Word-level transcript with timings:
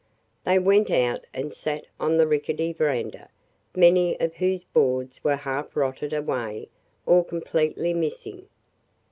They 0.45 0.57
went 0.57 0.89
out 0.89 1.27
and 1.31 1.53
sat 1.53 1.85
on 1.99 2.17
the 2.17 2.25
rickety 2.25 2.73
veranda, 2.73 3.29
many 3.75 4.19
of 4.19 4.37
whose 4.37 4.63
boards 4.63 5.23
were 5.23 5.35
half 5.35 5.75
rotted 5.75 6.11
away 6.11 6.69
or 7.05 7.23
completely 7.23 7.93
missing. 7.93 8.47